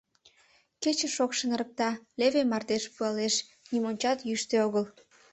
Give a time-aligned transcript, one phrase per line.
[0.81, 1.89] Кече шокшын ырыкта,
[2.19, 3.35] леве мардеж пуалеш—
[3.71, 4.85] нимончат йӱштӧ огыл.